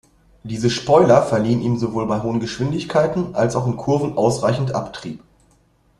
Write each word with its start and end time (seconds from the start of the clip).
Diese 0.41 0.71
Spoiler 0.71 1.21
verliehen 1.21 1.61
ihm 1.61 1.77
sowohl 1.77 2.07
bei 2.07 2.23
hohen 2.23 2.39
Geschwindigkeiten 2.39 3.35
als 3.35 3.55
auch 3.55 3.67
in 3.67 3.77
Kurven 3.77 4.17
ausreichend 4.17 4.73
Abtrieb. 4.73 5.21